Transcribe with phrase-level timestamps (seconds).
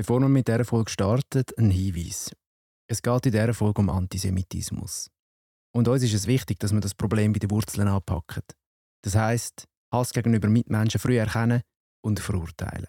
[0.00, 2.34] Bevor wir mit dieser Folge starten, ein Hinweis.
[2.90, 5.10] Es geht in dieser Folge um Antisemitismus.
[5.76, 8.44] Und uns ist es wichtig, dass wir das Problem bei den Wurzeln anpacken.
[9.04, 11.60] Das heißt, Hass gegenüber Mitmenschen früh erkennen
[12.02, 12.86] und verurteilen.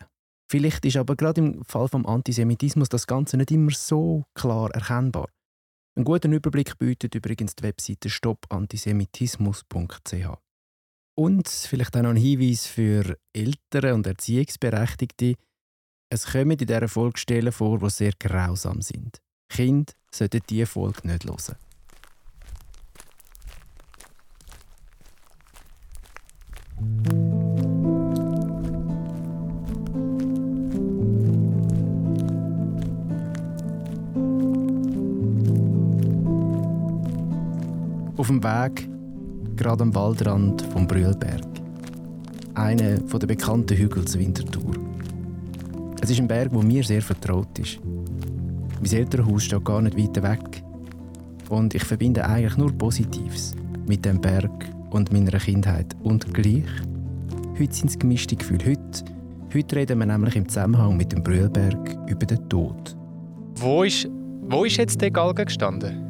[0.50, 5.28] Vielleicht ist aber gerade im Fall vom Antisemitismus das Ganze nicht immer so klar erkennbar.
[5.98, 10.38] Einen guten Überblick bietet übrigens die Webseite stopantisemitismus.ch.
[11.18, 15.36] Und vielleicht auch noch ein Hinweis für Eltern und Erziehungsberechtigte.
[16.14, 19.22] Es kommen in dieser Folge Stellen vor, die sehr grausam sind.
[19.48, 21.56] Kinder sollten diese Folge nicht hören.
[38.18, 38.90] Auf dem Weg,
[39.56, 41.42] gerade am Waldrand vom Brühlberg.
[42.54, 44.91] Einer der bekannten Hügel zur Winterthur.
[46.04, 47.80] Es ist ein Berg, der mir sehr vertraut ist.
[48.82, 50.64] Mein Elternhaus steht gar nicht weit weg.
[51.48, 53.54] Und ich verbinde eigentlich nur Positives
[53.88, 54.52] mit dem Berg
[54.90, 55.96] und meiner Kindheit.
[56.02, 56.66] Und gleich,
[57.60, 58.66] heute sind es gemischte Gefühle.
[58.66, 59.06] Heute,
[59.54, 62.98] heute reden wir nämlich im Zusammenhang mit dem Brühlberg über den Tod.
[63.58, 64.10] Wo ist,
[64.50, 66.02] wo ist jetzt der Galgen gestanden?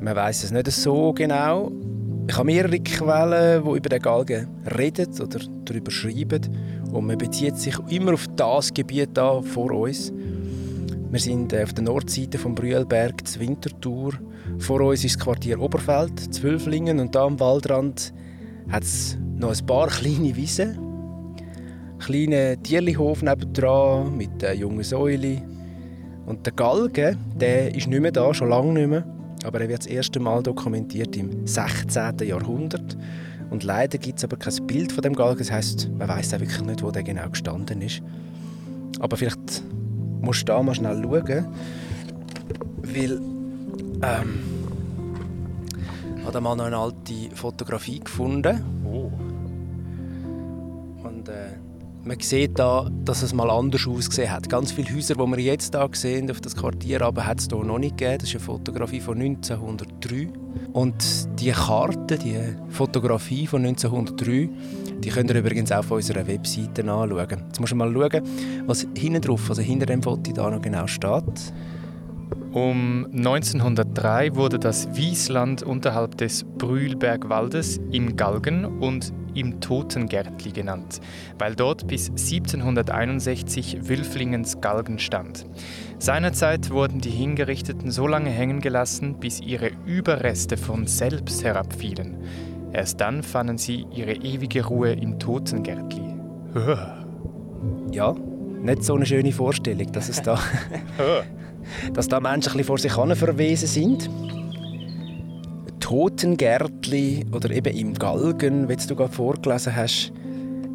[0.00, 1.72] Man weiß es nicht so genau.
[2.28, 4.46] Ich habe mehrere Quellen, die über den Galgen
[4.78, 6.42] reden oder darüber schreiben.
[6.94, 10.12] Und man bezieht sich immer auf das Gebiet da vor uns.
[11.10, 14.12] Wir sind äh, auf der Nordseite vom Brühlberg, zur Winterthur.
[14.58, 17.00] Vor uns ist das Quartier Oberfeld, Zwölflingen.
[17.00, 18.14] Und da am Waldrand
[18.70, 20.78] hat es noch ein paar kleine Wiesen.
[21.94, 25.42] Ein kleiner Tierlihof nebendran mit der jungen Säule.
[26.26, 29.04] Und der Galgen, der ist nicht mehr da, schon lange nicht mehr.
[29.42, 32.18] Aber er wird das erste Mal dokumentiert im 16.
[32.20, 32.96] Jahrhundert.
[33.54, 35.38] Und leider gibt es aber kein Bild von dem Galgen.
[35.38, 38.02] Das heißt, man weiß auch wirklich nicht, wo der genau gestanden ist.
[38.98, 39.62] Aber vielleicht
[40.20, 41.46] musst du da mal schnell schauen,
[42.82, 43.20] weil
[44.02, 44.40] ähm,
[46.18, 48.60] ich habe mal noch eine alte Fotografie gefunden.
[48.84, 49.12] Oh.
[51.06, 51.52] Und äh,
[52.04, 54.48] man sieht da, dass es mal anders ausgesehen hat.
[54.48, 57.64] Ganz viele Häuser, die wir jetzt hier sehen, auf das Quartier, aber hat es hier
[57.64, 58.18] noch nicht gegeben.
[58.18, 60.28] Das ist eine Fotografie von 1903.
[60.72, 62.36] Und die Karte, die
[62.68, 64.50] Fotografie von 1903,
[64.98, 67.42] die könnt ihr übrigens auch auf unserer Webseite anschauen.
[67.46, 68.22] Jetzt musst du mal schauen,
[68.66, 71.52] was hinten drauf, also hinter dem Foto da noch genau steht.
[72.54, 81.00] Um 1903 wurde das Wiesland unterhalb des Brühlbergwaldes im Galgen und im Totengärtli genannt,
[81.36, 85.46] weil dort bis 1761 Wülflingens Galgen stand.
[85.98, 92.18] Seinerzeit wurden die Hingerichteten so lange hängen gelassen, bis ihre Überreste von selbst herabfielen.
[92.72, 96.14] Erst dann fanden sie ihre ewige Ruhe im Totengärtli.
[97.90, 98.14] Ja,
[98.62, 100.38] nicht so eine schöne Vorstellung, dass es da,
[101.92, 104.10] dass da Menschen ein bisschen vor sich hin verwesen sind.
[105.80, 110.12] Totengärtli oder eben im Galgen, wie du gerade vorgelesen hast.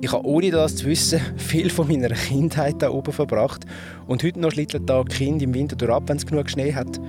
[0.01, 3.65] Ich habe ohne das zu wissen viel von meiner Kindheit da oben verbracht
[4.07, 6.99] und heute noch schlittelt da Kind im Winter durch ab, wenn es genug Schnee hat.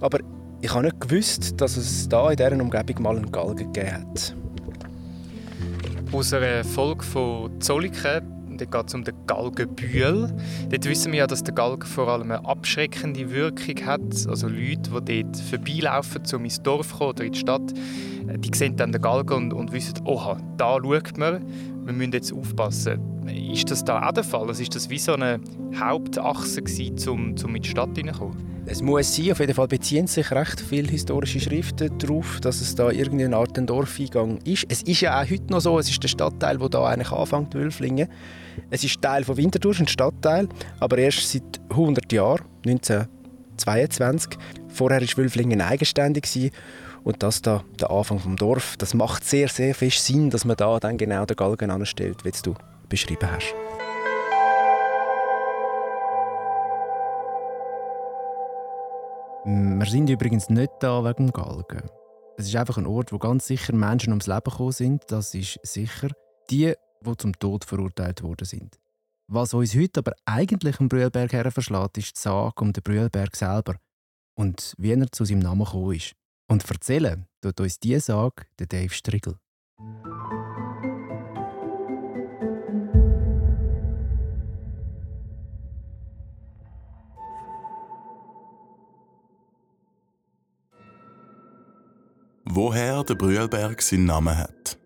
[0.00, 0.20] Aber
[0.62, 4.34] ich habe nicht gewusst, dass es da in dieser Umgebung mal einen Galgen gegeben hat.
[6.12, 10.32] Aus einer Folge von Zolliken dort geht es um den Galgenbühl.
[10.68, 14.26] Dort wissen wir ja, dass der Galgen vor allem eine abschreckende Wirkung hat.
[14.28, 17.72] Also Leute, die dort vorbeilaufen, um ins Dorf kommen oder in die Stadt,
[18.28, 21.44] äh, die sehen dann den Galgen und, und wissen, oha, da schaut man,
[21.84, 23.00] wir müssen jetzt aufpassen.
[23.52, 24.48] Ist das da auch der Fall?
[24.48, 25.40] Also ist das wie so eine
[25.78, 26.62] Hauptachse
[27.08, 28.50] um, in die Stadt hineinzukommen?
[28.66, 32.74] Es muss sein, auf jeden Fall beziehen sich recht viele historische Schriften darauf, dass es
[32.74, 34.66] da irgendeine Art ein Dorfeingang ist.
[34.68, 37.54] Es ist ja auch heute noch so, es ist der Stadtteil, wo da eigentlich anfängt,
[37.54, 38.08] Wülflingen.
[38.70, 44.38] Es ist Teil von Winterthur, ein Stadtteil, aber erst seit 100 Jahren, 1922.
[44.68, 46.52] Vorher war Wülflingen eigenständig
[47.04, 48.76] und das da der Anfang vom Dorf.
[48.76, 52.32] Das macht sehr, sehr viel Sinn, dass man da dann genau den Galgen anstellt, wie
[52.42, 52.54] du
[52.88, 53.54] beschrieben hast.
[59.44, 61.88] Wir sind übrigens nicht da wegen dem Galgen.
[62.36, 65.02] Es ist einfach ein Ort, wo ganz sicher Menschen ums Leben gekommen sind.
[65.08, 66.08] Das ist sicher.
[66.50, 66.74] Die,
[67.04, 68.78] die zum Tod verurteilt worden sind.
[69.28, 73.36] Was uns heute aber eigentlich am Brühlberg her verschlägt, ist die Sage um den Brühlberg
[73.36, 73.76] selber
[74.34, 76.14] und wie er zu seinem Namen gekommen ist.
[76.48, 79.36] Und erzählen tut uns diese Sage der Dave Strigel.
[92.52, 94.79] woher der Brühlberg seinen Namen hat.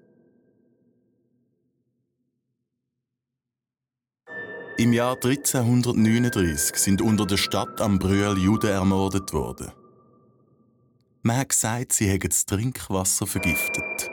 [4.77, 9.71] Im Jahr 1339 sind unter der Stadt am Brühl Juden ermordet worden.
[11.23, 14.11] Man hat gesagt, sie hätten das Trinkwasser vergiftet.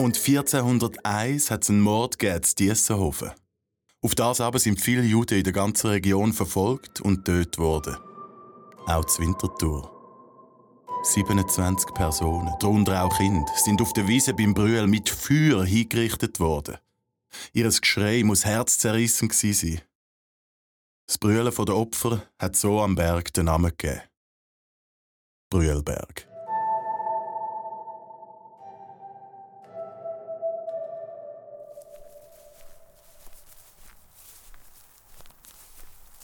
[0.00, 3.30] Und 1401 hat es einen Mord gegeben in Diessenhofen.
[4.02, 7.96] Auf das aber sind viele Juden in der ganzen Region verfolgt und tötet worden.
[8.86, 9.88] Auch zur Winterthur.
[11.04, 16.78] 27 Personen, darunter auch Kinder, sind auf der Wiese beim Brühl mit Feuer hingerichtet worden.
[17.52, 19.80] Ihr Geschrei muss herzzerrissen sein.
[21.06, 24.02] Das Brüllen der Opfer hat so am Berg den Namen gegeben.
[25.50, 26.26] Brühlberg.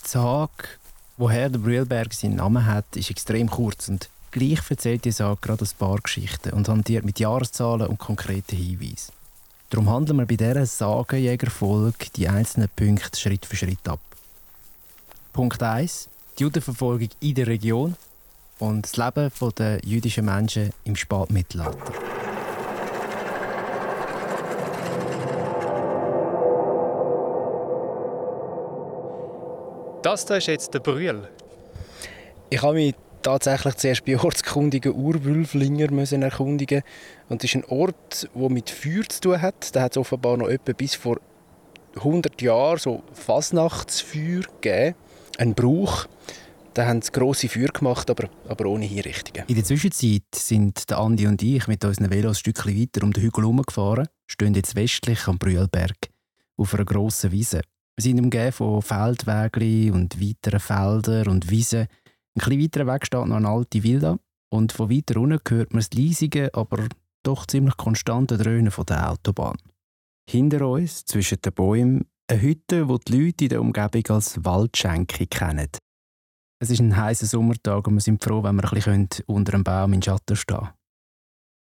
[0.03, 0.51] Die Sage,
[1.17, 5.65] woher der Brühlberg seinen Namen hat, ist extrem kurz und gleich erzählt die Sage gerade
[5.65, 9.24] ein paar Geschichten und hantiert mit Jahreszahlen und konkreten Hinweisen.
[9.69, 13.99] Darum handeln wir bei dieser Sagenjägerfolge die einzelnen Punkte Schritt für Schritt ab.
[15.33, 16.07] Punkt 1.
[16.37, 17.95] Die Judenverfolgung in der Region
[18.59, 21.93] und das Leben der jüdischen Menschen im Spätmittelalter.
[30.03, 31.27] Das hier ist jetzt der Brühl.
[32.51, 32.93] Ich habe mich
[33.25, 36.83] tatsächlich zuerst bei ortskundigen Urwülflinger müssen erkundigen
[37.27, 39.75] und das ist ein Ort, der mit Feuer zu tun hat.
[39.75, 41.19] Da hat es offenbar noch etwa bis vor
[41.95, 44.95] 100 Jahren so Fasnachtsfeuer gegeben,
[45.37, 46.05] ein Brauch.
[46.75, 49.47] Da haben sie grosse Feuer gemacht, aber, aber ohne Hinrichtungen.
[49.47, 53.23] In der Zwischenzeit sind Andi und ich mit unseren Velos ein Stückchen weiter um den
[53.23, 55.95] Hügel herumgefahren, stehen jetzt westlich am Brühlberg
[56.57, 57.61] auf einer grossen Wiese.
[57.95, 61.87] Wir sind umgeben von Feldwegen und weiteren Feldern und Wiesen.
[62.37, 64.17] Ein bisschen weiter weg steht noch eine alte Villa
[64.51, 66.87] und von weiter unten hört man das leisige, aber
[67.23, 69.57] doch ziemlich konstante Dröhnen von der Autobahn.
[70.29, 75.27] Hinter uns, zwischen den Bäumen, eine Hütte, die die Leute in der Umgebung als Waldschenke
[75.27, 75.69] kennen.
[76.61, 79.63] Es ist ein heißer Sommertag und wir sind froh, wenn wir ein bisschen unter einem
[79.63, 80.69] Baum in Schatten stehen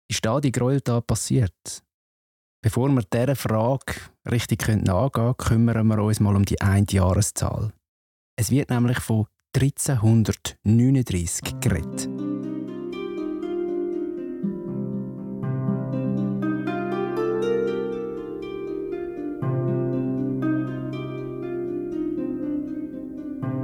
[0.10, 1.84] Ist da die Gräueltat passiert?
[2.64, 3.94] Bevor wir dieser Frage
[4.30, 7.74] richtig nachgehen können, kümmern wir uns mal um die eine Jahreszahl.
[8.38, 12.10] Es wird nämlich von 1339 geredet.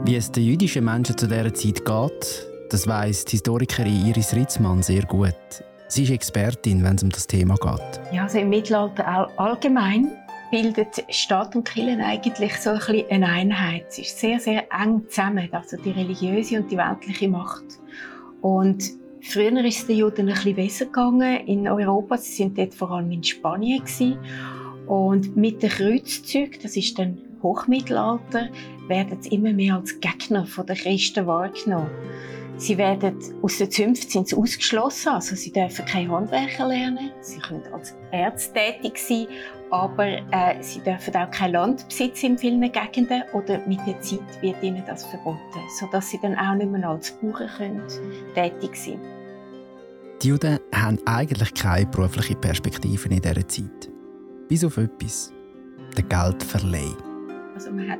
[0.04, 4.82] Wie es den jüdischen Menschen zu dieser Zeit geht, das weiss die Historikerin Iris Ritzmann
[4.82, 5.36] sehr gut.
[5.90, 8.14] Sie ist Expertin, wenn es um das Thema geht.
[8.14, 10.12] Ja, also im Mittelalter all allgemein
[10.52, 13.86] bildet Staat und Kirche eigentlich so ein bisschen eine Einheit.
[13.90, 17.66] Es ist sehr, sehr eng zusammen, also die religiöse und die weltliche Macht.
[18.42, 18.84] Und
[19.22, 22.18] früher ist es den Juden ein bisschen besser gegangen in Europa.
[22.18, 24.18] Sie sind dort vor allem in Spanien gewesen.
[24.88, 28.50] Und mit den Kreuzzügen, das ist dann Hochmittelalter,
[28.88, 31.90] werden sie immer mehr als Gegner der Christen wahrgenommen.
[32.58, 37.12] Sie werden aus den Zünften sind sie ausgeschlossen, also sie dürfen kein Handwerker lernen.
[37.22, 39.28] Sie können als Ärzte tätig sein,
[39.70, 44.42] aber äh, sie dürfen auch kein Land besitzen in vielen Gegenden oder mit der Zeit
[44.42, 45.40] wird ihnen das verboten,
[45.80, 47.84] sodass sie dann auch nicht mehr als Bauern können,
[48.34, 49.00] tätig sein
[50.24, 53.92] Die Juden haben eigentlich keine berufliche Perspektive in dieser Zeit.
[54.48, 55.32] Bis auf etwas,
[55.96, 57.07] der Geldverleih.
[57.58, 58.00] Also man hat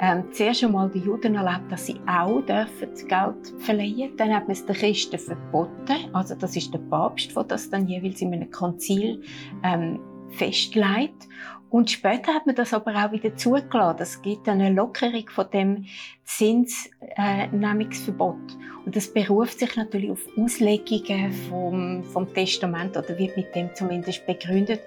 [0.00, 4.16] ähm, zuerst einmal die Juden erlebt, dass sie auch dürfen Geld verleihen.
[4.16, 6.12] Dann hat man es den Christen verboten.
[6.12, 9.22] Also das ist der Papst, der das dann jeweils in einem Konzil
[9.62, 11.28] ähm, festlegt.
[11.70, 14.02] Und später hat man das aber auch wieder zugelassen.
[14.02, 15.84] Es gibt eine Lockerung von dem
[16.24, 18.34] Zinsnehmungsverbot.
[18.34, 23.72] Äh, und das beruft sich natürlich auf Auslegungen vom, vom Testament oder wird mit dem
[23.72, 24.80] zumindest begründet.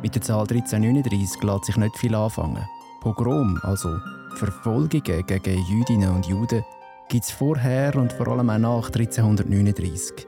[0.00, 2.66] Mit der Zahl 1339 lässt sich nicht viel anfangen.
[3.00, 3.98] Pogrom, also
[4.34, 6.64] Verfolgungen gegen Jüdinnen und Juden,
[7.08, 10.26] gibt es vorher und vor allem auch nach 1339.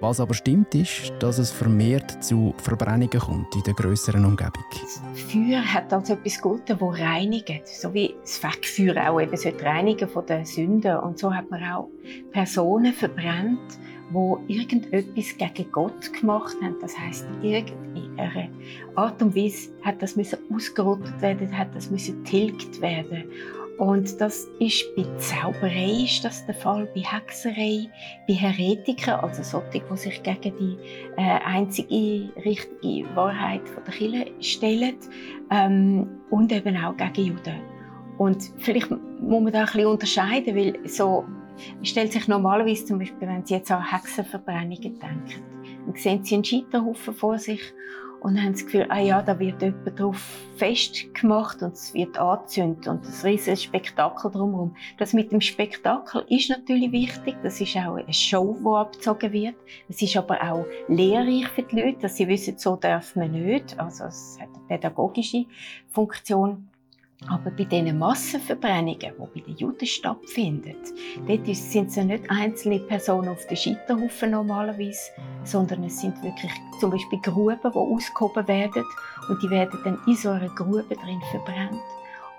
[0.00, 4.64] Was aber stimmt, ist, dass es vermehrt zu Verbrennungen kommt in der grösseren Umgebung.
[5.14, 7.68] Feuer hat also etwas Gutes, das reinigt.
[7.68, 10.96] So wie das Fegfeuer auch eben reinigen von den Sünden.
[10.96, 11.88] Und so hat man auch
[12.32, 13.78] Personen verbrennt,
[14.12, 16.76] wo irgendetwas gegen Gott gemacht haben.
[16.80, 18.50] Das heißt, irgendeine
[18.94, 23.24] Art und Weise hat das müssen ausgerottet werden, hat das müssen tilgt werden.
[23.78, 27.88] Und das ist bei Zauberei ist das der Fall, bei Hexerei,
[28.28, 30.76] bei Heretikern, also solche, die sich gegen die
[31.16, 34.94] äh, einzige richtige Wahrheit von der Kirche stellen
[35.50, 37.60] ähm, und eben auch gegen Juden.
[38.18, 41.24] Und vielleicht muss man da ein bisschen unterscheiden, weil so
[41.82, 45.42] stellt sich normalerweise zum Beispiel, wenn Sie jetzt an Hexenverbrennungen denken,
[45.86, 47.60] dann sehen Sie einen Scheiterhaufen vor sich
[48.22, 50.16] und haben das Gefühl, ah ja, da wird jemand drauf
[50.56, 54.76] festgemacht und es wird angezündet und das riesige Spektakel drumherum.
[54.98, 57.34] Das mit dem Spektakel ist natürlich wichtig.
[57.42, 59.56] Das ist auch eine Show, die abgezogen wird.
[59.88, 63.78] Es ist aber auch lehrreich für die Leute, dass sie wissen, so darf man nicht.
[63.80, 65.46] Also es hat eine pädagogische
[65.88, 66.68] Funktion.
[67.28, 70.74] Aber bei diesen Massenverbrennungen, die bei den Juden stattfinden,
[71.26, 75.12] dort sind es ja nicht einzelne Personen auf den Scheiterhaufen normalerweise,
[75.44, 78.84] sondern es sind wirklich zum Beispiel Gruben, die ausgehoben werden
[79.28, 81.80] und die werden dann in so einer Grube drin verbrannt.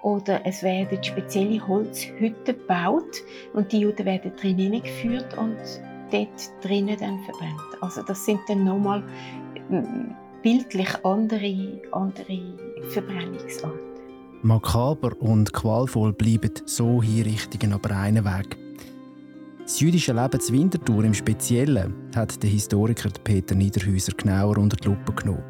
[0.01, 3.23] Oder es werden spezielle Holzhütten gebaut
[3.53, 5.57] und die Juden werden drin hineingeführt und
[6.11, 7.61] dort drinnen dann verbrannt.
[7.79, 9.01] Also das sind dann nochmal
[9.69, 12.57] mm, bildlich andere, andere
[12.89, 13.92] Verbrennungsarten.
[14.43, 18.57] Makaber und qualvoll bleiben so Hinrichtungen aber einen Weg.
[19.62, 24.89] Das jüdische Leben zu Winterthur im Speziellen hat der Historiker Peter Niederhäuser genauer unter die
[24.89, 25.43] Lupe genommen.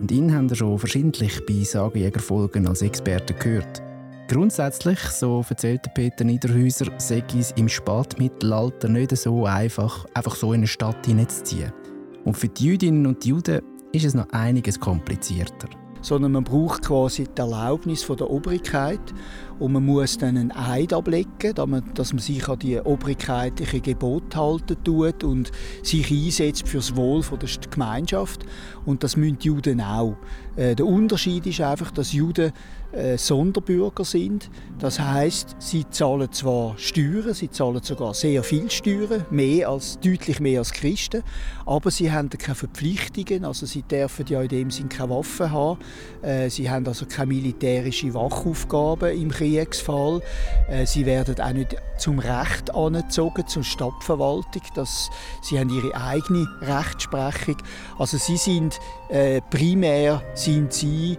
[0.00, 3.82] Und ihn haben wir schon verschiedentlich bei Sagenjägerfolgen als Experten gehört.
[4.28, 10.60] Grundsätzlich, so erzählte Peter Niederhäuser, sei es im Spätmittelalter nicht so einfach, einfach so in
[10.60, 11.72] eine Stadt hineinzuziehen.
[12.24, 15.68] Und für die Jüdinnen und die Juden ist es noch einiges komplizierter
[16.06, 19.00] sondern man braucht quasi die Erlaubnis von der Obrigkeit
[19.58, 21.52] und man muss dann einen Eid ablegen,
[21.94, 25.50] dass man sich an die obrigkeitlichen Gebote halten tut und
[25.82, 28.46] sich einsetzt für das Wohl der Gemeinschaft.
[28.84, 30.14] Und das müssen die Juden auch.
[30.54, 32.52] Äh, der Unterschied ist einfach, dass Juden
[32.96, 34.50] äh, Sonderbürger sind.
[34.78, 40.40] Das heißt, sie zahlen zwar Steuern, sie zahlen sogar sehr viel Steuern, mehr als, deutlich
[40.40, 41.22] mehr als Christen,
[41.66, 45.78] aber sie haben keine Verpflichtungen, also sie dürfen ja in dem Sinn keine Waffen haben,
[46.22, 50.22] äh, sie haben also keine militärische Wachaufgaben im Kriegsfall,
[50.68, 55.10] äh, sie werden auch nicht zum Recht angezogen, zur Stadtverwaltung, dass
[55.42, 57.56] sie haben ihre eigene Rechtsprechung,
[57.98, 58.78] also sie sind
[59.50, 61.16] primär sind sie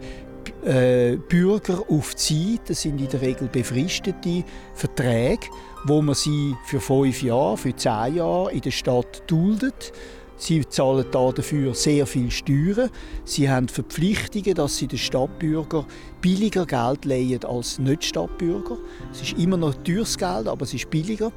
[0.66, 5.48] äh, Bürger auf Zeit, das sind in der Regel befristete Verträge,
[5.86, 9.94] wo man sie für fünf Jahre, für zehn Jahre in der Stadt duldet.
[10.40, 12.92] Sie zahlen dafür sehr viel Steuern.
[13.26, 15.86] Sie haben Verpflichtungen, dass sie den Stadtbürger
[16.22, 18.78] billiger Geld leihen als Nicht-Stadtbürger.
[19.12, 21.32] Es ist immer noch teures Geld, aber es ist billiger.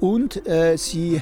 [0.00, 1.20] Und äh, sie äh,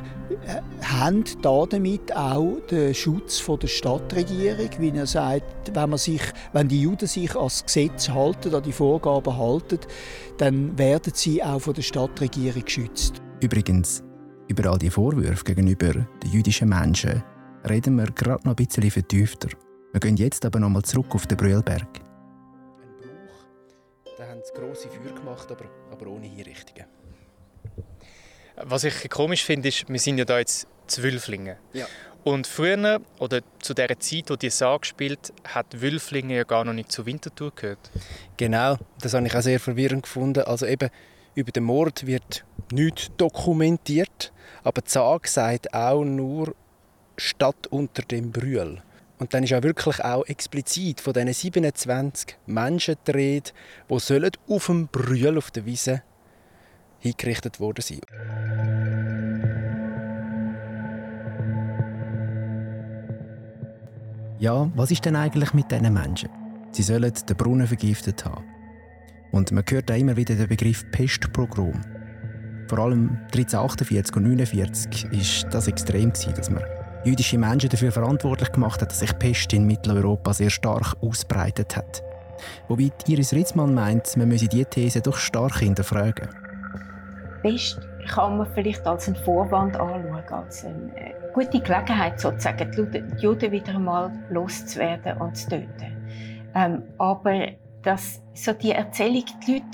[0.83, 6.69] haben damit auch den Schutz von der Stadtregierung, wie er sagt, wenn, man sich, wenn
[6.69, 9.78] die Juden sich an das Gesetz halten, an die Vorgaben halten,
[10.38, 13.23] dann werden sie auch von der Stadtregierung geschützt.
[13.40, 14.02] Übrigens,
[14.49, 17.23] über all die Vorwürfe gegenüber den jüdischen Menschen
[17.69, 19.49] reden wir gerade noch ein bisschen vertiefter.
[19.93, 22.00] Wir gehen jetzt aber nochmal zurück auf den Brühlberg.
[22.00, 26.87] Ein Brauch, da haben sie grosse Feuer gemacht, aber, aber ohne Hinrichtungen.
[28.56, 31.56] Was ich komisch finde, ist, wir sind ja da jetzt Zwölflinge.
[31.73, 31.87] Ja.
[32.25, 36.73] Und früher, oder zu der Zeit, wo die Sage spielt, hat Wülflinge ja gar noch
[36.73, 37.90] nicht zur Winterthur gehört.
[38.38, 40.42] Genau, das habe ich auch sehr verwirrend gefunden.
[40.44, 40.88] Also eben,
[41.34, 44.32] über den Mord wird nichts dokumentiert,
[44.62, 46.54] aber die Sage sagt auch nur
[47.18, 48.80] Stadt unter dem Brühl.
[49.18, 53.50] Und dann ist auch wirklich auch explizit von diesen 27 Menschen die Rede,
[53.90, 56.02] die auf dem Brühl auf der Wiese
[57.04, 58.00] hingerichtet worden sein.
[64.38, 66.28] Ja, was ist denn eigentlich mit diesen Menschen?
[66.73, 68.44] Sie sollen den Brunnen vergiftet haben.
[69.32, 71.80] Und man hört auch immer wieder den Begriff Pestpogrom.
[72.68, 75.04] Vor allem 1348 und 1949
[75.44, 76.62] war das extrem, dass man
[77.04, 82.02] jüdische Menschen dafür verantwortlich gemacht hat, dass sich Pest in Mitteleuropa sehr stark ausbreitet hat.
[82.68, 86.44] Wobei Iris Ritzmann meint, man müsse diese These doch stark hinterfragen.
[87.45, 93.23] Pest kann man vielleicht als einen Vorwand anschauen, als eine äh, gute Gelegenheit, sozusagen, die
[93.23, 96.09] Juden wieder einmal loszuwerden und zu töten.
[96.55, 97.49] Ähm, aber
[97.83, 99.67] dass so die Erzählung, die Leute,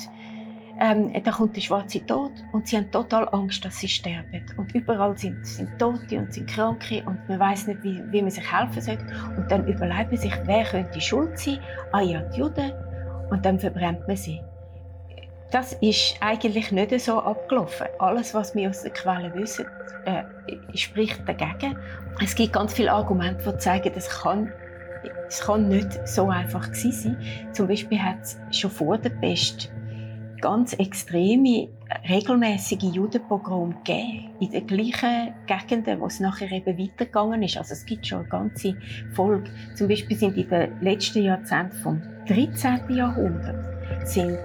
[0.81, 4.45] ähm, da kommt der schwarze Tod und sie haben total Angst, dass sie sterben.
[4.57, 8.33] Und überall sind, sind Tote und sind Kranke und man weiß nicht, wie, wie man
[8.33, 8.99] sich helfen soll.
[9.37, 11.61] Und dann überlegt man sich, wer könnte schuld sein?
[11.93, 12.73] Ah ja, die Juden.
[13.31, 14.41] Und dann verbrennt man sie.
[15.51, 17.87] Das ist eigentlich nicht so abgelaufen.
[17.99, 19.67] Alles, was wir aus den Quellen wissen,
[20.05, 20.23] äh,
[20.77, 21.77] spricht dagegen.
[22.23, 24.53] Es gibt ganz viele Argumente, die zeigen, das kann,
[25.27, 27.53] es kann nicht so einfach gewesen sein.
[27.53, 29.73] Zum Beispiel hat es schon vor der Pest
[30.41, 31.69] ganz extreme,
[32.09, 37.57] regelmäßige Judenpogrome gegeben, in den gleichen Gegenden, wo es nachher eben weitergegangen ist.
[37.59, 38.77] Also es gibt schon eine ganze
[39.13, 39.51] Folge.
[39.75, 42.89] Zum Beispiel sind in den letzten Jahrzehnten vom 13.
[42.91, 44.39] Jahrhundert sind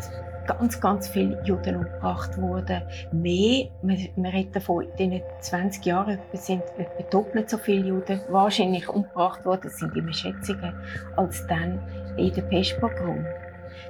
[0.45, 2.81] ganz, ganz viele Juden umgebracht worden.
[3.11, 8.21] Mehr, man, man redet davon, in den 20 Jahren sind etwa doppelt so viele Juden
[8.29, 10.73] wahrscheinlich umgebracht worden, das sind immer Schätzungen,
[11.15, 11.79] als dann
[12.17, 13.25] in der Pestpogrom.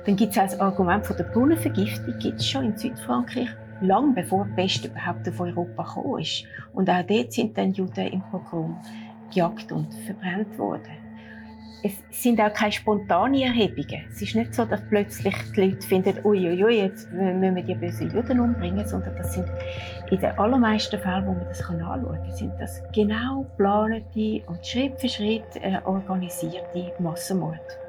[0.05, 3.49] Dann gibt es auch das Argument von der Brunnenvergiftung, gibt es schon in Südfrankreich,
[3.81, 6.45] lang bevor die Pest überhaupt auf Europa gekommen ist.
[6.73, 8.77] Und auch dort sind dann Juden im Pogrom
[9.33, 11.04] gejagt und verbrannt worden
[11.85, 14.05] es sind auch keine spontanen Erhebungen.
[14.09, 18.11] Es ist nicht so, dass plötzlich die Leute finden, uiuiui, jetzt müssen wir die bösen
[18.11, 19.47] Juden umbringen, sondern das sind
[20.09, 24.99] in den allermeisten Fällen, wo man das anschauen kann, sind das genau geplante und Schritt
[24.99, 27.84] für Schritt äh, organisierte Massenmorde.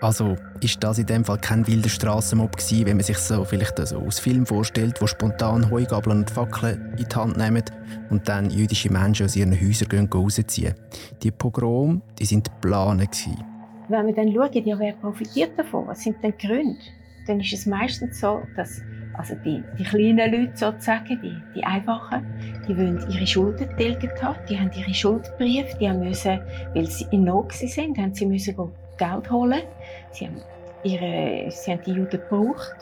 [0.00, 3.76] Also ist das in dem Fall kein wilder Strassenmob gewesen, wenn man sich so vielleicht
[3.86, 7.62] so aus Film vorstellt, wo spontan Heugabeln und Fackeln in die Hand nehmen
[8.08, 10.74] und dann jüdische Menschen aus ihren Häusern gehen rausziehen.
[11.22, 13.44] Die Pogrome, die sind geplant gewesen.
[13.88, 16.80] Wenn wir dann schauen, ja, wer profitiert davon, was sind denn die Gründe,
[17.26, 18.80] dann ist es meistens so, dass
[19.14, 22.24] also die, die kleinen Leute sozusagen, die, die Einfachen,
[22.66, 26.40] die wollen ihre Schulden tilgt haben, die haben ihre Schuldbriefe, die haben müssen,
[26.72, 28.56] weil sie in Not sind, haben sie müssen
[29.00, 29.62] Geld holen.
[30.12, 30.40] Sie haben,
[30.84, 32.76] ihre, sie haben die Juden gebraucht.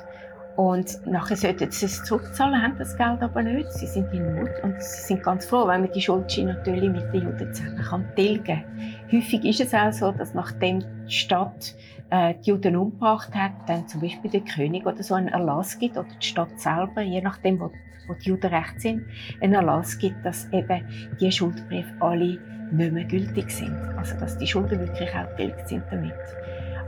[0.56, 3.72] Und nachher sollten sie es zurückzahlen, haben das Geld aber nicht.
[3.72, 7.14] Sie sind in Not und sie sind ganz froh, wenn man die Schuldscheine natürlich mit
[7.14, 8.64] den Juden zusammen kann tilgen kann.
[9.12, 11.76] Häufig ist es auch so, dass nachdem die Stadt
[12.10, 15.96] äh, die Juden umgebracht hat, dann zum Beispiel der König oder so einen Erlass gibt,
[15.96, 17.70] oder die Stadt selber, je nachdem, wo,
[18.08, 19.04] wo die Juden recht sind,
[19.40, 20.84] einen Erlass gibt, dass eben
[21.20, 22.38] die Schuldbriefe alle
[22.70, 23.76] nicht mehr gültig sind.
[23.96, 26.14] Also dass die Schulden wirklich auch tilgt sind damit.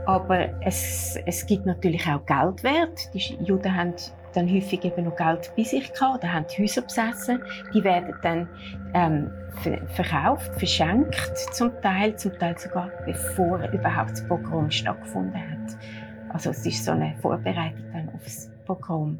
[0.05, 3.13] Aber es, es gibt natürlich auch Geldwert.
[3.13, 3.93] Die Juden haben
[4.33, 7.41] dann häufig eben noch Geld bei sich gehabt oder haben Häuser besessen.
[7.73, 8.49] Die werden dann
[8.93, 9.31] ähm,
[9.93, 15.77] verkauft, verschenkt zum Teil, zum Teil sogar bevor überhaupt das Pogrom stattgefunden hat.
[16.29, 19.19] Also es ist so eine Vorbereitung dann aufs Pogrom.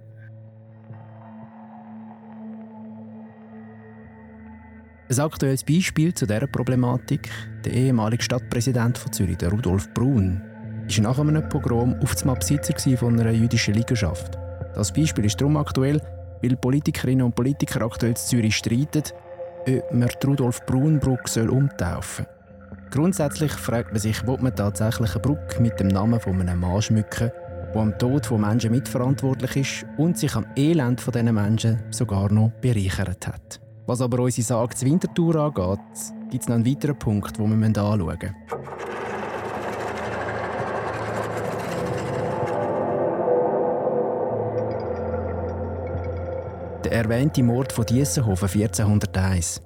[5.12, 7.30] Ein aktuelles Beispiel zu dieser Problematik,
[7.66, 10.42] der ehemalige Stadtpräsident von Zürich, der Rudolf Brun,
[10.88, 14.38] war nach einem Pogrom auf dem Besitzer von einer jüdischen Liegenschaft.
[14.74, 16.00] Das Beispiel ist darum aktuell,
[16.42, 19.04] weil Politikerinnen und Politiker aktuell in Zürich streiten,
[19.68, 22.90] ob man Rudolf Brunbrück soll umtaufen soll.
[22.92, 26.82] Grundsätzlich fragt man sich, ob man tatsächlich eine Brücke mit dem Namen von einem Mann
[26.82, 27.32] schmücken,
[27.74, 32.52] der am Tod von Menschen mitverantwortlich ist und sich am Elend dieser Menschen sogar noch
[32.62, 33.60] bereichert hat.
[33.92, 35.80] Was aber unsere Sage zur Wintertour angeht,
[36.30, 38.36] gibt es noch einen weiteren Punkt, den wir anschauen müssen.
[46.86, 49.62] Der erwähnte Mord von Diessenhofen 1401.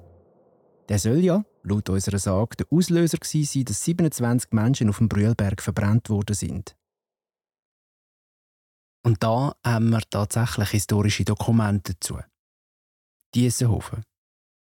[0.88, 5.62] Der soll ja, laut unserer Sage, der Auslöser sein, dass 27 Menschen auf dem Brühlberg
[5.62, 6.74] verbrannt worden sind.
[9.04, 12.18] Und da haben wir tatsächlich historische Dokumente dazu.
[13.32, 14.02] Diessenhofen.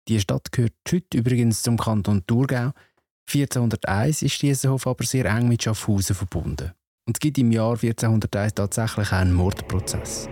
[0.06, 2.72] Die Stadt gehört heute übrigens zum Kanton Thurgau.
[3.26, 6.72] 1401 ist Diessenhofen aber sehr eng mit Schaffhausen verbunden.
[7.06, 10.28] Und es gibt im Jahr 1401 tatsächlich einen Mordprozess.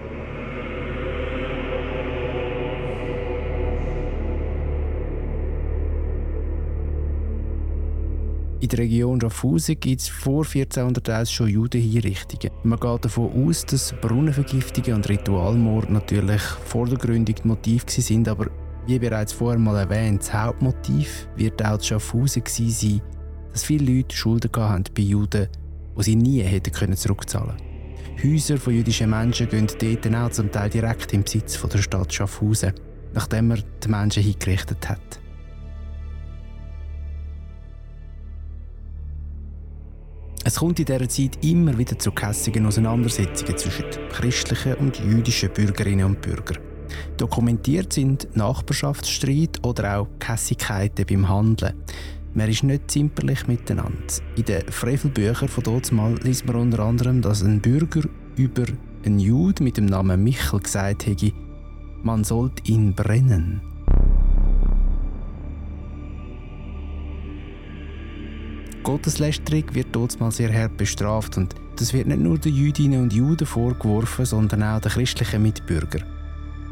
[8.61, 12.55] In der Region Schaffhausen gibt es vor 1401 schon Judenhinrichtungen.
[12.63, 18.51] Man geht davon aus, dass Brunnenvergiftungen und Ritualmord natürlich vordergründig Motiv sind, aber
[18.87, 23.01] wie bereits vorher mal erwähnt, das Hauptmotiv wird auch Schaffhausen sein,
[23.53, 25.49] dass viele Leute Schulden hatten bei Juden,
[25.97, 27.57] die sie nie hätten können zurückzahlen
[28.23, 32.73] Häuser von jüdischen Menschen gehen dort auch zum Teil direkt im Besitz der Stadt Schaffhausen,
[33.15, 35.21] nachdem er die Menschen hingerichtet hat.
[40.45, 46.07] Es kommt in dieser Zeit immer wieder zu kässigen Auseinandersetzungen zwischen christlichen und jüdischen Bürgerinnen
[46.07, 46.72] und Bürgern.
[47.17, 51.75] Dokumentiert sind Nachbarschaftsstreit oder auch Kässigkeiten beim Handeln.
[52.35, 54.15] Man ist nicht zimperlich miteinander.
[54.37, 58.03] In den Frevelbüchern von dort mal liest man unter anderem, dass ein Bürger
[58.37, 58.65] über
[59.05, 61.33] einen Jude mit dem Namen Michel gesagt hätte,
[62.03, 63.61] man sollte ihn brennen.
[68.83, 73.47] Gotteslästerung wird dort sehr hart bestraft und das wird nicht nur den Jüdinnen und Juden
[73.47, 76.05] vorgeworfen, sondern auch den christlichen Mitbürgern.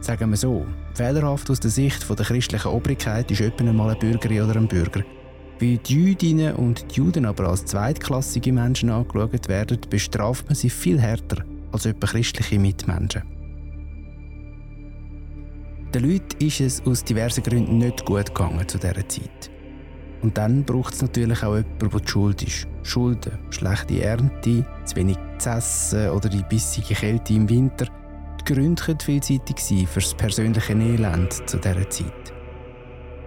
[0.01, 4.43] Sagen wir so, fehlerhaft aus der Sicht der christlichen Obrigkeit ist etwa einmal eine Bürgerin
[4.43, 5.03] oder ein Bürger.
[5.61, 10.71] Weil die Jüdinnen und die Juden aber als zweitklassige Menschen angeschaut werden, bestraft man sie
[10.71, 13.23] viel härter als etwa christliche Mitmenschen.
[15.95, 19.51] Den Leuten ist es aus diversen Gründen nicht gut gegangen zu dieser Zeit.
[20.23, 22.67] Und dann braucht es natürlich auch jemanden, der Schuld ist.
[22.83, 27.87] Schulden, schlechte Ernte, zu wenig zu essen oder die bissige Kälte im Winter.
[28.41, 32.33] Die Gründe vielseitig sein für das persönliche Elend zu dieser Zeit.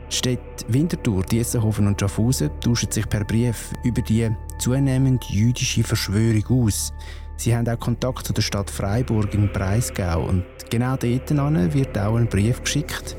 [0.10, 6.66] Die Städte Winterthur, Diessenhofen und Schaffhausen tauschen sich per Brief über die zunehmend jüdische Verschwörung
[6.66, 6.94] aus.
[7.38, 12.16] Sie haben auch Kontakt zu der Stadt Freiburg im Breisgau und genau dort wird auch
[12.16, 13.16] ein Brief geschickt,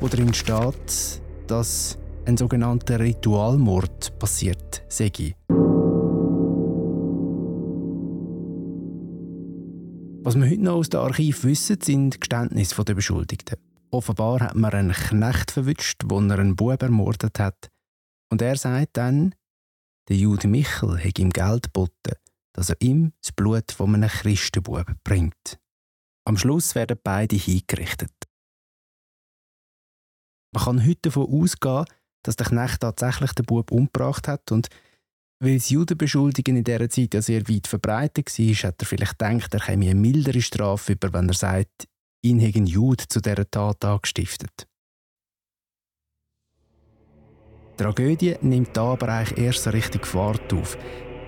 [0.00, 5.34] wo darin steht, dass ein sogenannter Ritualmord passiert sei.
[10.28, 13.56] Was wir heute noch aus dem Archiv wissen, sind Geständnisse der Beschuldigten.
[13.90, 17.70] Offenbar hat man einen Knecht verwünscht, wo er einen Bub ermordet hat.
[18.30, 19.34] Und er sagt dann,
[20.10, 22.12] der Jude Michel hat ihm Geld geboten,
[22.52, 25.58] dass er ihm das Blut von einem Christenbuben bringt.
[26.26, 28.12] Am Schluss werden beide hingerichtet.
[30.52, 31.86] Man kann heute davon ausgehen,
[32.22, 34.68] dass der Knecht tatsächlich den Bub umgebracht hat und
[35.40, 39.54] weil das Judenbeschuldigen in dieser Zeit ja sehr weit verbreitet war, hat er vielleicht gedacht,
[39.54, 41.86] er käme eine mildere Strafe über, wenn er sagt,
[42.22, 44.66] ihn hätte ein Jude zu dieser Tat angestiftet.
[47.72, 50.76] Die Tragödie nimmt da aber eigentlich erst so richtig Fahrt auf,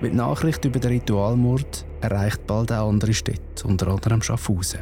[0.00, 4.80] weil die Nachricht über den Ritualmord erreicht bald auch andere Städte, unter anderem Schaffhausen.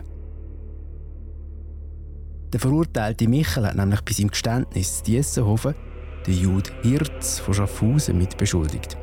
[2.51, 5.75] Der verurteilte Michel hat nämlich bei seinem Geständnis Diessenhofen
[6.27, 8.97] den Jude Hirz von Schaffhausen mit beschuldigt.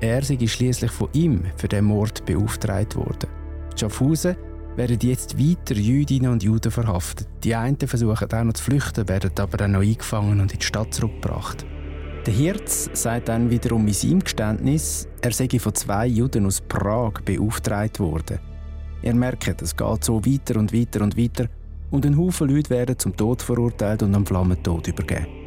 [0.00, 3.28] Er sei schließlich von ihm für den Mord beauftragt worden.
[3.76, 4.36] Schaffhausen
[4.76, 7.28] werden jetzt weiter Jüdinnen und Juden verhaftet.
[7.42, 10.64] Die einen versuchen auch noch zu flüchten, werden aber dann noch eingefangen und in die
[10.64, 11.64] Stadt zurückgebracht.
[12.26, 17.20] Der Hirz sagt dann wiederum in seinem Geständnis, er sei von zwei Juden aus Prag
[17.24, 18.38] beauftragt worden.
[19.02, 21.48] Er merkt, es geht so weiter und weiter und weiter
[21.90, 25.43] und ein Haufen Leute werden zum Tod verurteilt und am Flammentod übergeben.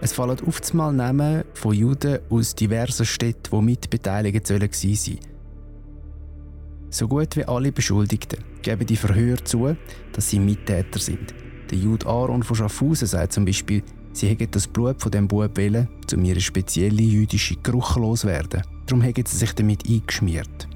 [0.00, 4.68] Es fallen oftmals Namen von Juden aus diversen Städten, die mitbeteiligt sein
[6.90, 9.74] So gut wie alle Beschuldigten geben die Verhör zu,
[10.12, 11.34] dass sie Mittäter sind.
[11.70, 13.82] Der Jude Aaron von Schaffhausen sagt zum Beispiel,
[14.12, 18.62] Sie hätten das Blut von dem Bub wollen, um ihre spezielle jüdische Geruch loswerden.
[18.86, 20.68] Darum haben sie sich damit eingeschmiert.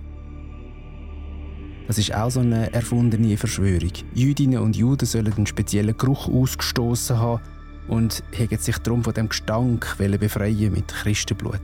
[1.87, 3.93] Das ist auch so eine erfundene Verschwörung.
[4.15, 7.41] Jüdinnen und Juden sollen einen speziellen Geruch ausgestoßen haben
[7.89, 11.61] und haben sich darum von dem Gestank befreien mit Christenblut.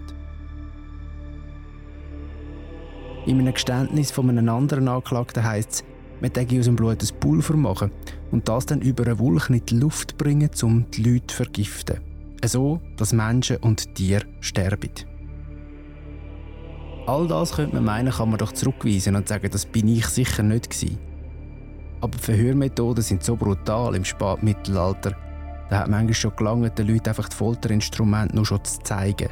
[3.26, 5.84] In einem Geständnis von einem anderen Anklagten heisst es,
[6.20, 7.90] man aus dem Blut ein Pulver machen
[8.30, 12.00] und das dann über eine Wolke in die Luft bringen, um die Leute zu vergiften.
[12.44, 14.90] So, dass Menschen und Tiere sterben.
[17.06, 20.42] All das könnte man meinen, kann man doch zurückweisen und sagen, das bin ich sicher
[20.42, 20.98] nicht gewesen.
[22.00, 25.16] Aber Verhörmethoden sind so brutal im Spätmittelalter,
[25.70, 29.28] da hat manchmal schon gelangt, den Leuten einfach die Folterinstrumente nur schon zu zeigen.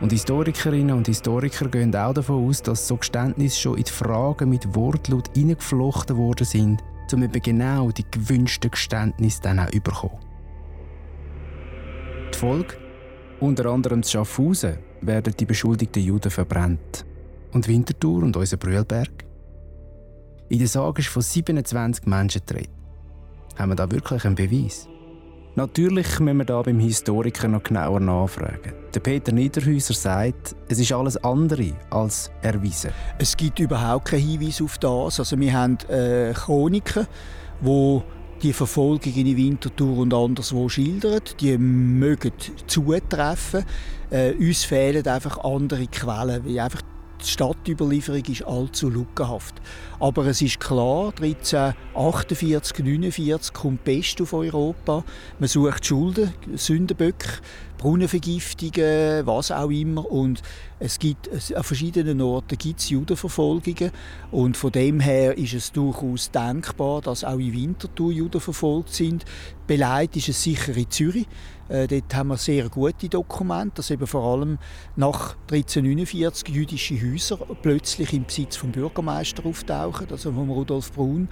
[0.00, 4.50] Und Historikerinnen und Historiker gehen auch davon aus, dass so Geständnisse schon in die Fragen
[4.50, 10.18] mit Wortlaut hineingeflochten worden sind, um eben genau die gewünschten Geständnisse dann auch überkommen.
[12.32, 12.76] Die Folge?
[13.40, 17.04] Unter anderem zu Schaffhausen werden die beschuldigten Juden verbrannt.
[17.52, 19.24] Und Winterthur und unser Brühlberg?
[20.48, 22.70] In der Sage ist von 27 Menschen gedreht.
[23.56, 24.88] Haben wir da wirklich einen Beweis?
[25.56, 28.72] Natürlich müssen wir da beim Historiker noch genauer nachfragen.
[28.92, 32.90] Der Peter Niederhäuser sagt, es ist alles andere als erwiesen.
[33.18, 35.20] Es gibt überhaupt keinen Hinweis auf das.
[35.20, 37.06] Also wir haben äh, Chroniken,
[37.60, 38.02] wo
[38.42, 41.20] die Verfolgung in Winterthur und anderswo schildern.
[41.38, 42.32] Die mögen
[42.66, 43.64] zutreffen.
[44.10, 46.82] Äh, uns fehlen einfach andere Quellen, wie einfach
[47.20, 49.54] die Stadtüberlieferung ist allzu lückenhaft.
[50.00, 55.04] Aber es ist klar, 1348, 49 kommt Pest auf Europa.
[55.38, 57.40] Man sucht Schulden, Sündenböcke,
[57.78, 60.10] Brunnenvergiftungen, was auch immer.
[60.10, 60.42] Und
[60.78, 63.90] es gibt an verschiedenen Orten gibt es Judenverfolgungen.
[64.30, 69.24] Und von dem her ist es durchaus denkbar, dass auch in Winterthur Juden verfolgt sind.
[69.66, 71.26] Beleidigt ist es sicher in Zürich.
[71.68, 74.58] Äh, dort haben wir sehr gute Dokumente, dass eben vor allem
[74.96, 81.28] nach 1349 jüdische Häuser plötzlich im Besitz vom Bürgermeister auftauchen, also von Rudolf Brun.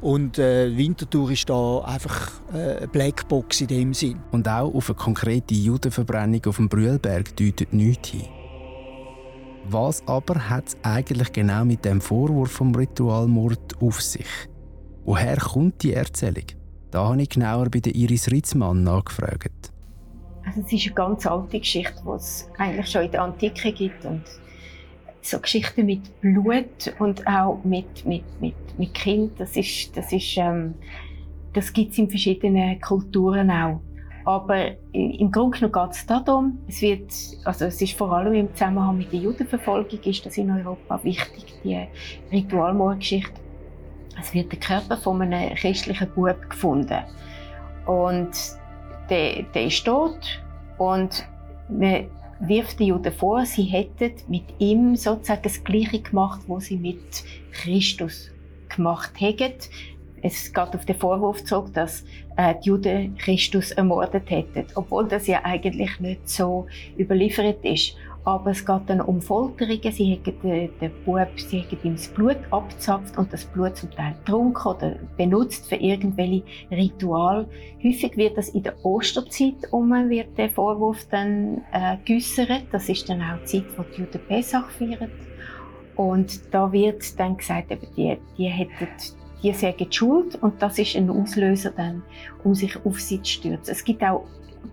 [0.00, 4.20] Und äh, Winterthur ist da einfach äh, eine Blackbox in dem Sinn.
[4.30, 8.28] Und auch auf eine konkrete Judenverbrennung auf dem Brühlberg deutet nichts hin.
[9.64, 14.26] Was aber hat es eigentlich genau mit dem Vorwurf vom Ritualmord auf sich?
[15.04, 16.61] Woher kommt die Erzählung?
[16.92, 19.72] Da habe ich genauer bei Iris Ritzmann nachgefragt.
[20.44, 24.04] Also es ist eine ganz alte Geschichte, die es eigentlich schon in der Antike gibt
[24.04, 24.22] und
[25.22, 30.36] so Geschichten mit Blut und auch mit, mit, mit, mit Kind, das ist, das ist,
[30.36, 30.74] ähm,
[31.54, 33.80] das gibt es in verschiedenen Kulturen auch.
[34.24, 37.10] Aber im Grunde genommen geht es darum, es, wird,
[37.44, 41.54] also es ist vor allem im Zusammenhang mit der Judenverfolgung ist das in Europa wichtig,
[41.64, 41.86] die
[42.30, 43.40] Ritualmordgeschichte.
[44.22, 47.02] Es wird der Körper von einem christlichen Bub gefunden.
[47.86, 48.30] Und
[49.10, 50.40] der, der ist tot
[50.78, 51.26] und
[51.68, 52.06] man
[52.38, 57.24] wirft den Juden vor, sie hätten mit ihm sozusagen das Gleiche gemacht, was sie mit
[57.50, 58.30] Christus
[58.68, 59.52] gemacht hätten.
[60.22, 62.04] Es geht auf den Vorwurf zurück, dass
[62.36, 67.96] äh, die Juden Christus ermordet hätten, obwohl das ja eigentlich nicht so überliefert ist.
[68.24, 69.92] Aber es geht dann um Folterungen.
[69.92, 73.90] Sie haben den, den Bub, sie haben ihm das Blut abgezapft und das Blut zum
[73.90, 77.48] Teil getrunken oder benutzt für irgendwelche Rituale.
[77.82, 82.64] Häufig wird das in der Osterzeit um, wird der Vorwurf dann äh, geäussert.
[82.70, 85.10] Das ist dann auch die Zeit, wo die Juden Pesach feiern.
[85.96, 88.88] Und da wird dann gesagt, eben, die, die hätten
[89.42, 92.02] die sagen die Schuld und das ist ein Auslöser dann,
[92.44, 93.72] um sich auf sie zu stürzen.
[93.72, 94.24] Es gibt auch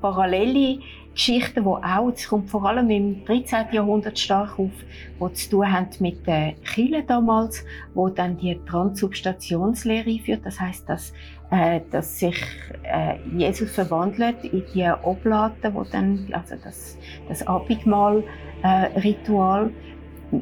[0.02, 0.80] parallele
[1.14, 3.68] Geschichten, die auch, es kommt vor allem im 13.
[3.72, 4.72] Jahrhundert stark auf,
[5.20, 10.42] die zu tun haben mit den Kirchen damals, wo dann die Transubstationslehre einführt.
[10.46, 11.12] Das heißt, dass,
[11.52, 12.42] äh, dass sich
[12.84, 16.98] äh, Jesus verwandelt in die Oblaten, wo dann, also das,
[17.28, 19.72] das Abendmahl-Ritual, äh,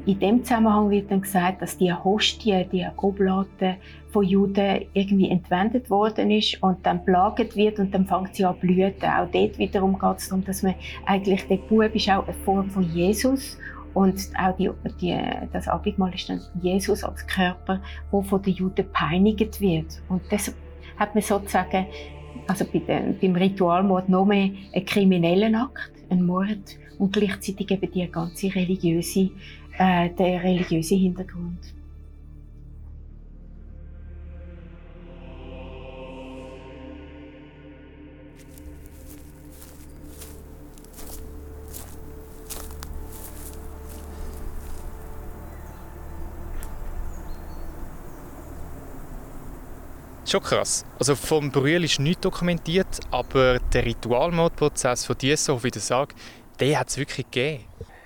[0.05, 3.75] in dem Zusammenhang wird dann gesagt, dass die Hostie, die Oblaten
[4.09, 8.55] von Juden irgendwie entwendet worden ist und dann plagert wird und dann fängt sie an
[8.55, 9.09] zu blüten.
[9.09, 12.69] Auch dort wiederum geht es darum, dass man eigentlich, der Bub ist auch eine Form
[12.69, 13.57] von Jesus
[13.93, 14.69] und auch die,
[15.01, 15.17] die,
[15.53, 20.01] das Abendmahl ist dann Jesus als Körper, der von den Juden peinigt wird.
[20.09, 20.53] Und das
[20.97, 21.87] hat man sozusagen,
[22.47, 27.91] also bei den, beim Ritualmord noch mehr einen kriminellen Akt, einen Mord und gleichzeitig eben
[27.91, 29.29] die ganze religiöse
[29.77, 31.59] äh, der religiöse Hintergrund.
[50.29, 50.85] Schon krass.
[50.99, 56.17] Also vom Brühl ist nichts dokumentiert, aber der Ritualmordprozess von Dieshof, wie du sagst,
[56.59, 57.63] den hat es wirklich gegeben.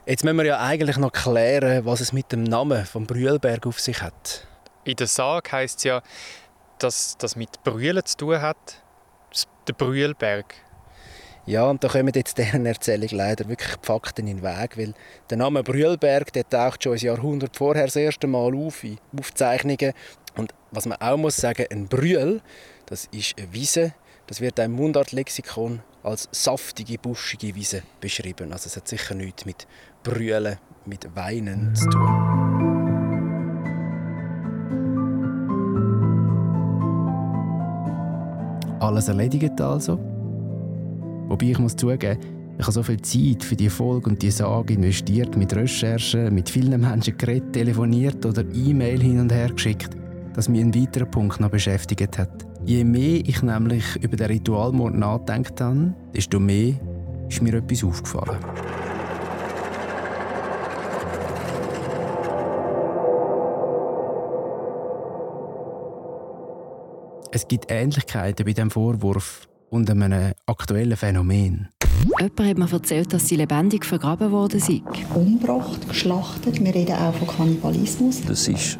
[0.07, 3.79] Jetzt müssen wir ja eigentlich noch klären, was es mit dem Namen vom Brühlberg auf
[3.79, 4.47] sich hat.
[4.83, 6.01] In der Sage heißt es ja,
[6.79, 8.81] dass das mit Brühlen zu tun hat.
[9.67, 10.55] Der Brühlberg.
[11.45, 14.95] Ja, und da kommen jetzt deren Erzählung leider wirklich die Fakten in den Weg, weil
[15.29, 19.93] der Name Brühlberg, der taucht schon ein Jahrhundert vorher das erste Mal auf in Aufzeichnungen.
[20.35, 22.41] Und was man auch muss sagen, ein Brühl,
[22.87, 23.93] das ist eine Wiese,
[24.25, 28.51] das wird im Mundartlexikon als saftige, buschige Wiese beschrieben.
[28.51, 29.67] Also es hat sicher nichts mit
[30.03, 32.71] Brüllen, mit Weinen zu tun.
[38.79, 39.99] Alles erledigt also.
[41.27, 42.19] Wobei ich muss zugeben,
[42.57, 46.49] ich habe so viel Zeit für die Folge und die Sage investiert, mit Recherchen, mit
[46.49, 49.95] vielen Menschen geredet, telefoniert oder E-Mail hin und her geschickt,
[50.33, 52.50] dass mich ein weiterer Punkt noch beschäftigt hat.
[52.65, 56.75] Je mehr ich nämlich über den Ritualmord nachgedacht habe, desto mehr
[57.27, 58.37] ist mir etwas aufgefallen.
[67.33, 71.69] Es gibt Ähnlichkeiten bei dem Vorwurf und einem aktuellen Phänomen.
[72.19, 74.83] Jemand hat mir erzählt, dass sie lebendig vergraben worden sind.
[75.15, 76.63] Umgebracht, geschlachtet.
[76.63, 78.21] Wir reden auch von Kannibalismus.
[78.27, 78.77] Das ist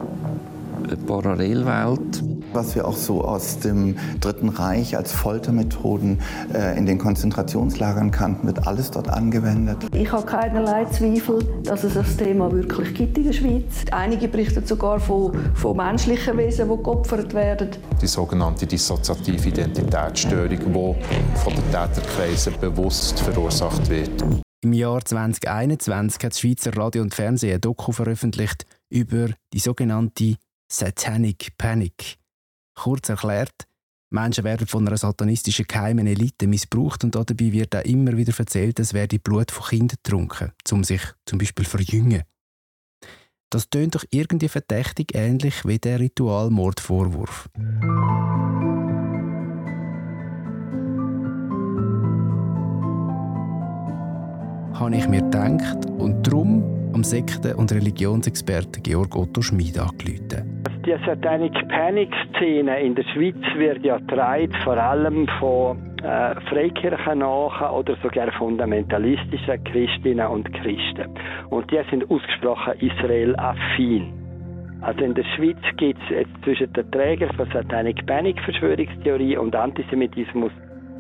[0.84, 2.24] eine Parallelwelt.
[2.54, 6.20] Was wir auch so aus dem Dritten Reich als Foltermethoden
[6.54, 9.78] äh, in den Konzentrationslagern kannten, wird alles dort angewendet.
[9.94, 13.86] Ich habe keinerlei Zweifel, dass es das Thema wirklich gibt in der Schweiz.
[13.92, 17.70] Einige berichten sogar von, von menschlichen Wesen, die geopfert werden.
[18.02, 24.24] Die sogenannte dissoziative Identitätsstörung, die von den Täterkreisen bewusst verursacht wird.
[24.64, 30.36] Im Jahr 2021 hat das Schweizer Radio und Fernsehen ein Doku veröffentlicht über die sogenannte
[30.72, 32.21] Satanic Panic.
[32.76, 33.68] Kurz erklärt,
[34.10, 38.80] Menschen werden von einer satanistischen geheimen Elite missbraucht und dabei wird auch immer wieder erzählt,
[38.80, 42.24] es werde Blut von Kindern getrunken, um sich zum Beispiel verjüngen.
[43.50, 47.50] Das tönt doch irgendwie verdächtig ähnlich wie der Ritualmordvorwurf.
[54.74, 60.64] Habe ich mir gedacht und darum am Sekten- und Religionsexperten Georg Otto Schmid angerufen.
[60.86, 67.96] Die Satanic Panic-Szene in der Schweiz wird ja getragen, vor allem von äh, Freikirchennachen oder
[68.02, 71.08] sogar fundamentalistischen Christinnen und Christen.
[71.50, 74.12] Und die sind ausgesprochen Israel-affin.
[74.82, 80.52] Also in der Schweiz gibt es zwischen den Trägern von Satanic Panic Verschwörungstheorie und Antisemitismus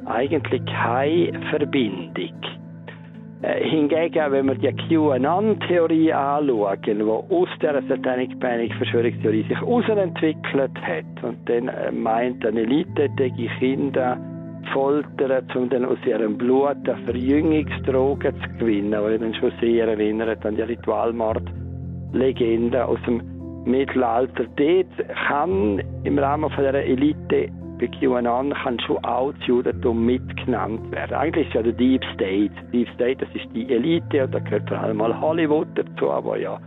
[0.05, 2.33] eigentlich keine Verbindung.
[3.43, 10.79] Äh, hingegen, wenn wir die QAnon-Theorie anschauen, die aus der Satanic Panic Verschwörungstheorie sich herausentwickelt
[10.79, 14.15] hat und dann äh, meint, eine Elite die Kinder
[14.71, 20.45] foltern, um dann aus ihrem Blut eine Verjüngungsdroge zu gewinnen, die dann schon sehr erinnert
[20.45, 23.23] an die Ritualmord-Legende aus dem
[23.65, 24.45] Mittelalter.
[24.55, 24.85] Dort
[25.27, 27.49] kann im Rahmen von dieser Elite
[27.81, 31.15] bei QAnon kann schon auch das Judentum mitgenannt werden.
[31.15, 32.51] Eigentlich ist ja der Deep State.
[32.71, 36.37] Deep State, das ist die Elite und da gehört vor allem mal Hollywood dazu, aber
[36.37, 36.59] ja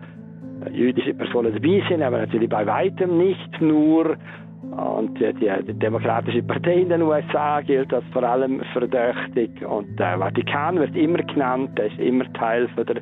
[0.73, 4.17] jüdische Personen dabei sind, aber natürlich bei weitem nicht nur.
[4.63, 9.65] Und die, die, Demokratische Partei in den USA gilt als vor allem verdächtig.
[9.65, 12.97] Und der Vatikan wird immer genannt, der ist immer Teil von der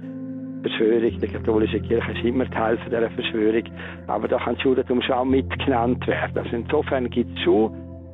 [0.63, 1.21] Verschwörung.
[1.21, 3.63] Die katholische Kirche ist immer Teil von dieser Verschwörung.
[4.07, 6.37] Aber da kann das Judentum schon auch mitgenannt werden.
[6.37, 7.73] Also insofern gibt es schon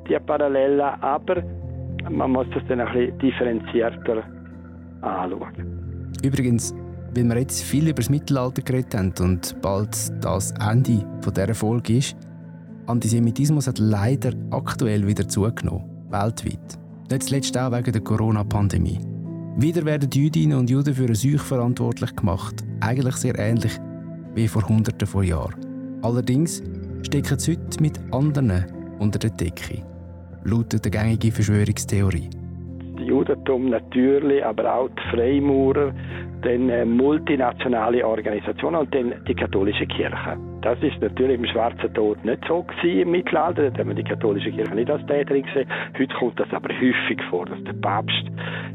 [0.08, 1.42] die Parallelen, aber
[2.10, 4.22] man muss das dann ein bisschen differenzierter
[5.00, 6.12] anschauen.
[6.22, 6.74] Übrigens,
[7.14, 11.98] weil wir jetzt viel über das Mittelalter geredet haben und bald das Ende dieser Folge
[11.98, 12.16] ist,
[12.86, 16.78] Antisemitismus hat leider aktuell wieder zugenommen, weltweit.
[17.10, 18.98] Nicht zuletzt auch wegen der Corona-Pandemie.
[19.56, 23.72] Wieder werden Jüdinnen und Juden für eine Seuche verantwortlich gemacht, eigentlich sehr ähnlich
[24.34, 26.00] wie vor Hunderten von Jahren.
[26.02, 26.62] Allerdings
[27.02, 28.64] stecken sie heute mit anderen
[28.98, 29.82] unter der Decke,
[30.44, 32.31] lautet der gängige Verschwörungstheorie.
[32.96, 35.92] Das Judentum natürlich, aber auch die Freimaurer,
[36.42, 40.37] dann äh, multinationale Organisationen und dann die katholische Kirche.
[40.68, 43.70] Das ist natürlich im Schwarzen Tod nicht so gewesen im Mittelalter.
[43.70, 45.66] Da haben wir die katholische Kirche nicht als Täterin gesehen.
[45.98, 48.26] Heute kommt das aber häufig vor, dass der Papst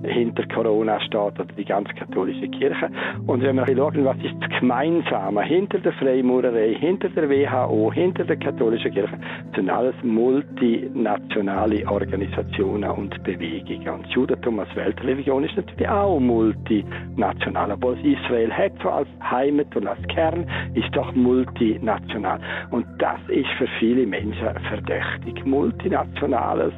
[0.01, 2.89] hinter Corona steht oder die ganze katholische Kirche.
[3.27, 8.23] Und wenn wir schauen, was ist das Gemeinsame hinter der Freimaurerei, hinter der WHO, hinter
[8.23, 9.19] der katholischen Kirche,
[9.56, 13.88] sind alles multinationale Organisationen und Bewegungen.
[13.88, 17.71] Und das Judentum als Weltreligion ist natürlich auch multinational.
[17.71, 22.39] Obwohl es Israel hat, so als Heimat und als Kern, ist doch multinational multinational.
[22.71, 25.45] Und das ist für viele Menschen verdächtig.
[25.45, 26.73] Multinationales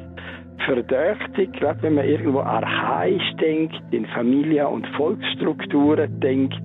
[0.64, 6.62] verdächtig, gerade wenn man irgendwo archaisch denkt, in Familien- und Volksstrukturen denkt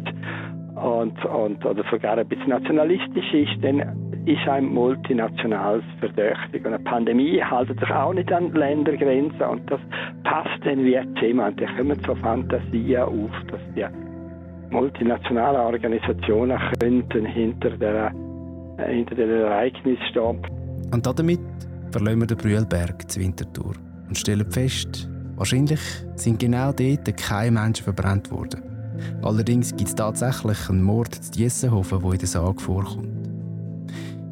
[0.76, 3.80] und, und, oder sogar ein bisschen nationalistisch ist, dann
[4.26, 6.66] ist ein multinationales verdächtig.
[6.66, 9.80] Und eine Pandemie haltet sich auch nicht an Ländergrenzen und das
[10.24, 11.60] passt dann wie jemand.
[11.60, 13.86] Da kommen so Fantasien auf, dass die
[14.72, 18.12] multinationale Organisationen könnten hinter der
[18.78, 20.40] hinter dem Ereignis stehen.
[20.92, 21.40] Und damit
[21.92, 23.74] verlassen wir den Brühlberg zu Winterthur
[24.08, 25.80] und stellen fest, wahrscheinlich
[26.16, 28.64] sind genau dort keine Menschen verbrannt worden.
[29.22, 33.08] Allerdings gibt es tatsächlich einen Mord zu Jessenhofen, der in der Sage vorkommt.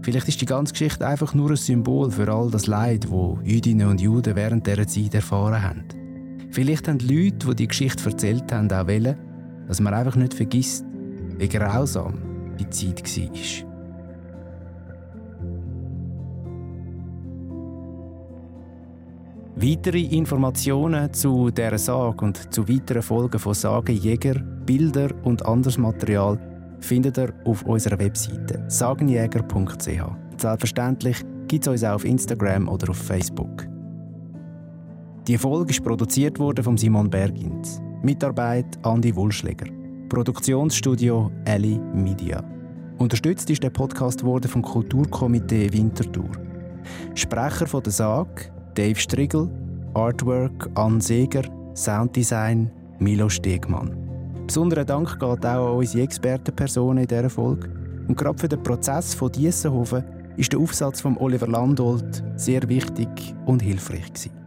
[0.01, 3.87] Vielleicht ist die ganze Geschichte einfach nur ein Symbol für all das Leid, das Jüdinnen
[3.87, 5.83] und Juden während dieser Zeit erfahren haben.
[6.51, 9.15] Vielleicht haben die Leute, die die Geschichte erzählt haben, auch wollen,
[9.67, 10.85] dass man einfach nicht vergisst,
[11.37, 12.17] wie grausam
[12.59, 13.68] die Zeit war.
[19.61, 26.39] Weitere Informationen zu dieser Sage und zu weiteren Folgen von Sagenjäger, Bilder und anderes Material
[26.79, 30.01] findet ihr auf unserer Webseite sagenjäger.ch.
[30.37, 31.17] Selbstverständlich
[31.49, 33.67] gibt es uns auch auf Instagram oder auf Facebook.
[35.27, 37.81] Die Folge ist produziert von Simon Bergins.
[38.01, 39.67] Mitarbeit Andi Wulschläger.
[40.07, 42.41] Produktionsstudio Ellie Media.
[42.97, 46.31] Unterstützt ist der Podcast vom Kulturkomitee Winterthur.
[47.13, 49.49] Sprecher von der Sage Dave Strigel,
[49.93, 51.41] Artwork Ann Seger,
[51.75, 53.93] Sounddesign Milo Stegmann.
[54.47, 57.69] Besonderer Dank geht auch an unsere Expertenpersonen in dieser Folge.
[58.07, 60.05] Und gerade für den Prozess von Diessenhofen
[60.37, 63.09] ist der Aufsatz von Oliver Landolt sehr wichtig
[63.45, 64.38] und hilfreich gewesen.